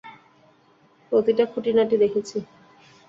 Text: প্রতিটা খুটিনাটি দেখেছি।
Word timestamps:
প্রতিটা 1.11 1.43
খুটিনাটি 1.45 1.95
দেখেছি। 1.97 2.37